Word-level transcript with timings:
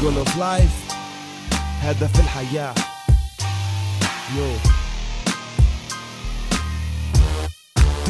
جول 0.00 0.18
اوف 0.18 0.36
لايف 0.36 0.70
هدف 1.82 2.20
الحياة. 2.20 2.74
يو 4.36 4.79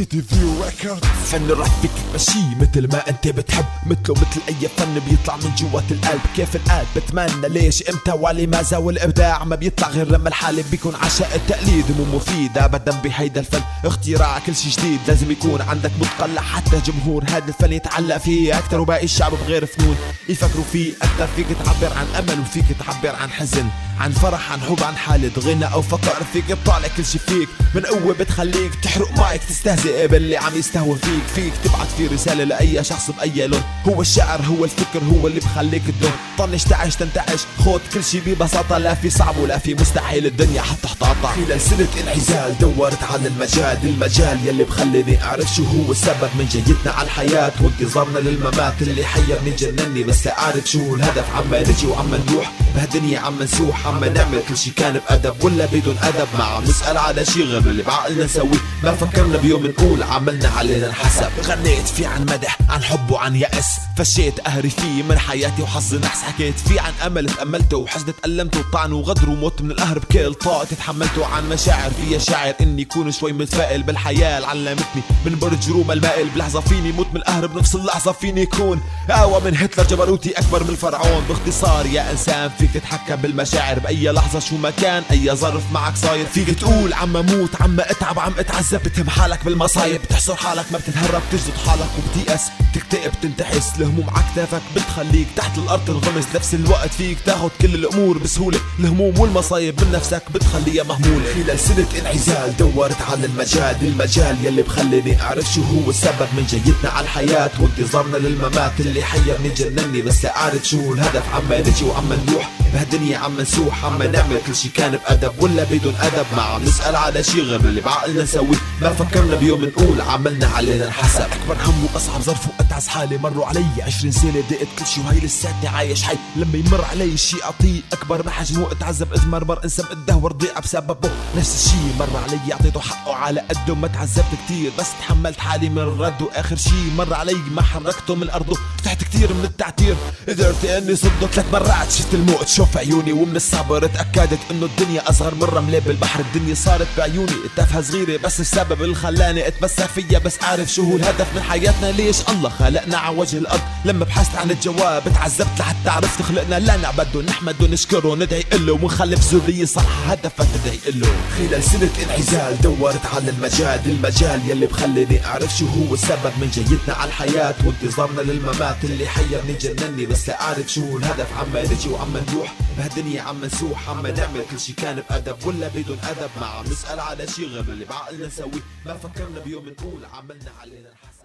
تي 0.04 0.22
في 0.22 0.36
ريكورد 0.64 1.04
فن 1.04 1.50
رح 1.50 1.80
فيك 1.80 1.90
تمشيه 2.12 2.54
مثل 2.60 2.88
ما 2.92 3.08
انت 3.08 3.28
بتحب 3.28 3.64
مثله 3.86 4.14
مثل 4.14 4.40
أي 4.48 4.68
فن 4.76 5.00
بيطلع 5.10 5.36
من 5.36 5.50
جوات 5.58 5.84
القلب. 5.90 6.20
كيف 6.36 6.56
القلب 6.56 6.86
بتمنى 6.96 7.48
ليش؟ 7.48 7.82
إمتى 7.90 8.12
ولماذا 8.12 8.76
والإبداع 8.76 9.44
ما 9.44 9.56
بيطلع 9.56 9.88
غير 9.88 10.08
لما 10.08 10.28
الحالة 10.28 10.64
بيكون 10.70 10.94
عشاء 10.94 11.36
التقليد 11.36 11.84
مو 11.98 12.16
مفيد 12.16 12.58
ابدا 12.58 12.92
بهيدا 12.92 13.40
الفن. 13.40 13.62
اختراع 13.84 14.38
كل 14.38 14.56
شي 14.56 14.70
جديد 14.70 15.00
لازم 15.08 15.30
يكون 15.30 15.60
عندك 15.60 15.90
متقن 16.00 16.34
لحتى 16.34 16.80
جمهور 16.86 17.24
هذا 17.24 17.48
الفن 17.48 17.72
يتعلق 17.72 18.16
فيه 18.16 18.58
أكثر 18.58 18.80
وباقي 18.80 19.04
الشعب 19.04 19.32
بغير 19.32 19.66
فنون. 19.66 19.96
يفكروا 20.28 20.64
فيه 20.72 20.92
أكثر 21.02 21.28
فيك 21.36 21.46
تعبر 21.64 21.92
عن 21.96 22.06
أمل 22.18 22.40
وفيك 22.40 22.64
تعبر 22.78 23.16
عن 23.16 23.30
حزن. 23.30 23.68
عن 24.00 24.10
فرح 24.10 24.52
عن 24.52 24.60
حب 24.60 24.82
عن 24.82 24.96
حالة 24.96 25.30
غنى 25.38 25.64
أو 25.64 25.82
فقر 25.82 26.24
فيك 26.32 26.44
تطالع 26.46 26.88
كل 26.96 27.04
شي 27.04 27.18
فيك. 27.18 27.48
من 27.74 27.82
قوة 27.82 28.14
بتخليك 28.14 28.74
تحرق 28.82 29.18
مايك 29.18 29.44
تستهزئ 29.44 29.89
باللي 30.06 30.36
عم 30.36 30.56
يستهوى 30.56 30.96
فيك 30.96 31.22
فيك 31.34 31.52
تبعت 31.64 31.86
في 31.96 32.06
رسالة 32.06 32.44
لأي 32.44 32.84
شخص 32.84 33.10
بأي 33.10 33.46
لون. 33.46 33.62
هو 33.88 34.00
الشعر 34.00 34.42
هو 34.42 34.64
الفكر 34.64 35.04
هو 35.04 35.26
اللي 35.26 35.40
بخليك 35.40 35.82
تدور. 35.82 36.12
طنش 36.38 36.64
تعيش 36.64 36.96
تنتعش. 36.96 37.40
خود 37.64 37.80
كل 37.94 38.04
شي 38.04 38.20
ببساطة 38.20 38.78
لا 38.78 38.94
في 38.94 39.10
صعب 39.10 39.36
ولا 39.38 39.58
في 39.58 39.74
مستحيل. 39.74 40.26
الدنيا 40.26 40.62
حتى 40.62 40.82
تحتاطع 40.82 41.32
خلال 41.32 41.60
سنة 41.60 41.88
انعزال 42.02 42.58
دورت 42.60 43.02
على 43.02 43.28
المجال. 43.28 43.78
المجال 43.84 44.38
يلي 44.46 44.64
بخليني 44.64 45.22
أعرف 45.22 45.54
شو 45.54 45.64
هو 45.64 45.92
السبب 45.92 46.30
من 46.38 46.46
جيتنا 46.50 46.92
على 46.92 47.06
الحياة. 47.06 47.52
وانتظارنا 47.60 48.18
للممات 48.18 48.74
اللي 48.82 49.04
حيرني 49.04 49.50
جنني. 49.50 50.02
بس 50.02 50.26
أعرف 50.26 50.66
شو 50.70 50.94
الهدف. 50.94 51.24
عما 51.36 51.60
نجي 51.60 51.86
وعما 51.86 52.20
نروح. 52.28 52.52
بهالدنيا 52.74 53.20
عم 53.20 53.42
نسوح 53.42 53.86
عم 53.86 54.04
نعمل 54.04 54.42
كل 54.48 54.56
شي 54.56 54.70
كان 54.70 55.00
بأدب 55.08 55.44
ولا 55.44 55.66
بدون 55.66 55.96
أدب. 56.02 56.28
ما 56.38 56.44
عم 56.44 56.64
نسأل 56.64 56.98
على 56.98 57.24
شي 57.24 57.42
غير 57.42 57.58
اللي 57.58 57.82
بعقلنا 57.82 58.24
نسويه 58.24 58.60
ما 58.82 58.94
فكرنا 58.94 59.36
بيوم 59.36 59.66
نقول 59.66 60.02
عملنا 60.02 60.48
علينا 60.48 60.88
نحسب 60.88 61.30
غنيت 61.44 61.88
فيه 61.88 62.06
عن 62.06 62.22
مدح 62.22 62.58
عن 62.68 62.82
حب 62.82 63.10
وعن 63.10 63.36
يأس. 63.36 63.66
فشيت 63.96 64.40
قهري 64.40 64.70
فيه 64.70 65.02
من 65.02 65.18
حياتي 65.18 65.62
وحظي 65.62 65.98
نحس. 65.98 66.22
حكيت 66.22 66.58
فيه 66.58 66.80
عن 66.80 66.92
أمل 67.06 67.26
تأملته 67.26 67.76
وحزن 67.76 68.12
تألمته 68.22 68.60
وطعن 68.60 68.92
وغدر 68.92 69.30
وموت 69.30 69.62
من 69.62 69.70
القهر 69.70 69.98
بكل 69.98 70.34
طاقتي 70.34 70.74
تحملته 70.74 71.26
عن 71.26 71.48
مشاعر 71.48 71.90
فيها 71.90 72.18
شاعر 72.18 72.54
إني 72.60 72.84
كون 72.84 73.12
شوي 73.12 73.32
متفائل. 73.32 73.82
بالحياة 73.82 74.46
علمتني 74.46 75.02
من 75.26 75.38
برج 75.38 75.70
روما 75.70 75.92
المائل. 75.92 76.28
بلحظة 76.28 76.60
فيني 76.60 76.92
موت 76.92 77.06
من 77.10 77.16
القهر 77.16 77.46
بنفس 77.46 77.74
اللحظة 77.74 78.12
فيني 78.12 78.46
كون 78.46 78.80
أقوى 79.10 79.40
من 79.40 79.56
هتلر 79.56 79.84
جبروتي 79.84 80.30
أكبر 80.30 80.64
من 80.64 80.74
فرعون 80.74 81.24
باختصار 81.28 81.86
يا 81.86 82.10
إنسان 82.10 82.50
فيك 82.60 82.70
تتحكم 82.74 83.16
بالمشاعر 83.16 83.78
بأي 83.78 84.10
لحظة 84.10 84.40
شو 84.40 84.56
ما 84.56 84.70
كان 84.70 85.02
أي 85.10 85.36
ظرف 85.36 85.72
معك 85.72 85.96
صاير. 85.96 86.26
فيك 86.26 86.50
تقول 86.50 86.92
عم 86.92 87.12
موت 87.12 87.62
عم 87.62 87.80
أتعب 87.80 88.18
عم 88.18 88.32
أتعذب 88.38 88.82
بتهم 88.82 89.10
حالك 89.10 89.44
بالمصايب. 89.44 90.02
بتحصر 90.02 90.36
حالك 90.36 90.72
ما 90.72 90.78
بتتهرب 90.78 91.22
بتجلد 91.32 91.54
حالك 91.66 91.88
وبتيأس. 91.98 92.42
تكتئب 92.90 93.12
تنتحس 93.22 93.72
الهموم 93.78 94.10
على 94.10 94.24
كتافك 94.32 94.62
بتخليك 94.76 95.28
تحت 95.36 95.58
الأرض 95.58 95.84
تنغمس 95.84 96.24
نفس 96.34 96.54
الوقت 96.54 96.90
فيك 96.90 97.18
تاخد 97.26 97.50
كل 97.60 97.74
الأمور 97.74 98.18
بسهولة. 98.18 98.60
الهموم 98.80 99.18
والمصايب 99.18 99.84
من 99.84 99.92
نفسك 99.92 100.22
بتخليها 100.34 100.84
مهمولة. 100.84 101.34
خلال 101.34 101.58
سنة 101.58 101.86
انعزال 101.98 102.56
دورت 102.56 103.02
على 103.02 103.26
المجال. 103.26 103.76
المجال 103.82 104.44
يلي 104.44 104.62
بخليني 104.62 105.22
أعرف 105.22 105.54
شو 105.54 105.62
هو 105.62 105.90
السبب 105.90 106.28
من 106.36 106.46
جيتنا 106.46 106.90
على 106.90 107.04
الحياة. 107.04 107.50
وانتظارنا 107.60 108.16
للممات 108.16 108.80
اللي 108.80 109.02
حيرني 109.02 109.48
جنني. 109.48 110.02
بس 110.02 110.26
أعرف 110.26 110.68
شو 110.68 110.94
الهدف. 110.94 111.34
عما 111.34 111.60
نجي 111.60 111.84
وعما 111.84 112.18
نروح. 112.28 112.59
بهالدنيا 112.74 113.18
عم 113.18 113.40
نسوح 113.40 113.84
عم 113.84 114.02
نعمل 114.02 114.40
كل 114.46 114.56
شي. 114.56 114.68
كان 114.68 114.90
بأدب 114.90 115.32
ولا 115.42 115.64
بدون 115.64 115.94
أدب 116.00 116.26
ما 116.36 116.42
عم 116.42 116.64
نسأل 116.64 116.96
على 116.96 117.22
شي 117.22 117.40
غير 117.40 117.60
اللي 117.60 117.80
بعقلنا 117.80 118.22
نسويه. 118.22 118.58
ما 118.82 118.92
فكرنا 118.92 119.36
بيوم 119.36 119.64
نقول 119.64 120.00
عملنا 120.00 120.46
علينا 120.46 120.86
نحسب 120.86 121.20
أكبر 121.20 121.56
هم 121.64 121.88
وأصعب 121.94 122.20
ظرف 122.20 122.46
وأتعس 122.48 122.88
حالي 122.88 123.18
مروا 123.18 123.46
علي. 123.46 123.66
عشرين 123.82 124.12
سنة 124.12 124.42
دقت 124.50 124.68
كل 124.78 124.86
شي 124.86 125.00
وهي 125.00 125.20
لساتني 125.20 125.68
عايش 125.68 126.02
حي. 126.02 126.16
لما 126.36 126.58
يمر 126.58 126.84
علي 126.84 127.16
شي 127.16 127.42
أعطيه 127.44 127.80
أكبر 127.92 128.22
من 128.22 128.30
حجمه. 128.30 128.72
أتعذب 128.72 129.12
إذ 129.12 129.26
مرمر 129.26 129.64
انسى 129.64 129.82
اتدهور 129.82 130.32
ضيع 130.32 130.58
بسببه. 130.58 131.10
نفس 131.36 131.66
الشي 131.66 131.98
مر 131.98 132.22
علي 132.24 132.52
أعطيته 132.52 132.80
حقه 132.80 133.14
على 133.14 133.40
قده. 133.40 133.74
ما 133.74 133.88
تعذبت 133.88 134.26
كتير 134.46 134.72
بس 134.78 134.86
تحملت 135.00 135.40
حالي 135.40 135.68
من 135.68 135.78
الرد. 135.78 136.22
وآخر 136.22 136.56
شي 136.56 136.90
مر 136.98 137.14
علي 137.14 137.36
ما 137.50 137.62
حركته 137.62 138.14
من 138.14 138.30
أرضه. 138.30 138.58
فتحت 138.78 139.04
كتير 139.04 139.32
من 139.34 139.44
التعتير. 139.44 139.96
قدرت 140.28 140.64
إني 140.64 140.96
صده 140.96 141.26
ثلاث 141.32 141.52
مرات 141.52 141.92
شفت 141.92 142.14
الموت. 142.14 142.59
شوف 142.60 142.76
عيوني 142.76 143.12
ومن 143.12 143.36
الصبر 143.36 143.86
تأكدت 143.86 144.38
إنه 144.50 144.66
الدنيا 144.66 145.10
أصغر 145.10 145.34
من 145.34 145.42
رملة 145.42 145.78
بالبحر. 145.78 146.20
الدنيا 146.20 146.54
صارت 146.54 146.86
بعيوني 146.98 147.32
تافهة 147.56 147.82
صغيرة 147.82 148.16
بس 148.16 148.40
السبب 148.40 148.82
اللي 148.82 148.94
خلاني 148.94 149.48
اتمسك 149.48 149.86
فيها. 149.86 150.18
بس 150.18 150.42
عارف 150.42 150.72
شو 150.72 150.82
هو 150.82 150.96
الهدف 150.96 151.26
من 151.34 151.42
حياتنا 151.42 151.86
ليش 151.86 152.16
الله 152.28 152.48
خلقنا 152.48 152.98
على 152.98 153.16
وجه 153.16 153.38
الأرض؟ 153.38 153.60
لما 153.84 154.04
بحثت 154.04 154.36
عن 154.36 154.50
الجواب 154.50 155.02
تعذبت 155.14 155.58
لحتى 155.58 155.90
عرفت 155.90 156.22
خلقنا 156.22 156.58
لا 156.58 156.76
نعبده 156.76 157.22
نحمده 157.22 157.66
نشكره 157.66 158.14
ندعي 158.14 158.44
له 158.52 158.72
ونخلف 158.72 159.34
ذرية 159.34 159.64
صح. 159.64 160.08
هدفها 160.08 160.46
تدعي 160.54 161.00
له 161.00 161.08
خلال 161.38 161.64
سنة 161.64 161.90
انعزال 162.04 162.60
دورت 162.60 163.06
على 163.06 163.30
المجال 163.30 163.80
المجال 163.86 164.50
يلي 164.50 164.66
بخليني 164.66 165.26
أعرف 165.26 165.56
شو 165.58 165.66
هو 165.66 165.94
السبب 165.94 166.32
من 166.40 166.50
جيتنا 166.54 166.94
على 166.94 167.08
الحياة. 167.08 167.54
وانتظارنا 167.64 168.20
للممات 168.20 168.84
اللي 168.84 169.06
حيرني 169.06 169.52
جنني 169.60 170.06
بس 170.06 170.30
أعرف 170.30 170.72
شو 170.72 170.98
الهدف. 170.98 171.26
عما 171.38 171.62
نجي 171.62 171.88
وعما 171.88 172.20
نروح 172.50 172.76
بهالدنيا 172.78 173.22
عم 173.22 173.44
نسوح 173.44 173.88
عم 173.88 174.06
نعمل 174.06 174.44
كل 174.50 174.60
شي 174.60 174.72
كان 174.72 175.02
بأدب 175.10 175.46
ولا 175.46 175.68
بدون 175.68 175.98
أدب. 176.02 176.30
ما 176.40 176.46
عم 176.46 176.64
نسأل 176.64 177.00
على 177.00 177.26
شي 177.26 177.46
غير 177.46 177.60
اللي 177.60 177.84
بعقلنا 177.84 178.26
نسويه. 178.26 178.62
ما 178.86 178.94
فكرنا 178.94 179.40
بيوم 179.40 179.68
نقول 179.68 180.04
عملنا 180.04 180.50
علينا 180.60 180.88
الحسن 180.88 181.19